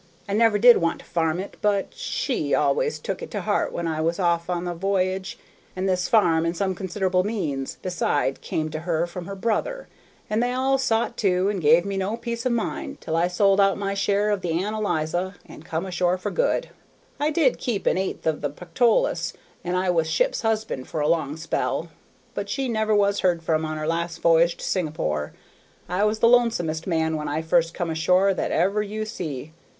[0.27, 3.87] I never did want to farm it, but 'she' always took it to heart when
[3.87, 5.35] I was off on a v'y'ge,
[5.75, 9.87] and this farm and some consider'ble means beside come to her from her brother,
[10.27, 13.61] and they all sot to and give me no peace of mind till I sold
[13.61, 16.69] out my share of the Ann Eliza and come ashore for good.
[17.19, 19.33] I did keep an eighth of the Pactolus,
[19.63, 21.89] and I was ship's husband for a long spell,
[22.33, 25.33] but she never was heard from on her last voyage to Singapore.
[25.87, 29.53] I was the lonesomest man, when I first come ashore, that ever you see.